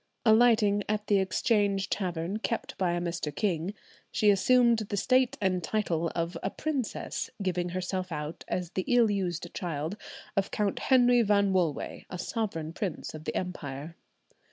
[0.25, 3.29] Alighting at the Exchange Tavern, kept by a Mr.
[3.35, 3.75] King,
[4.11, 9.11] she assumed the state and title of a princess, giving herself out as the ill
[9.11, 9.95] used child
[10.35, 13.95] of Count Henry Van Wolway, a sovereign prince of the empire.